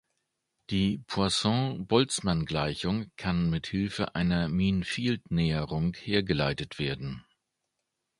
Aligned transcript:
Die 0.71 0.97
Poisson-Boltzmann-Gleichung 1.05 3.11
kann 3.17 3.51
mithilfe 3.51 4.15
einer 4.15 4.49
Mean-Field-Näherung 4.49 5.93
hergeleitet 5.95 6.79
werden. 6.79 7.23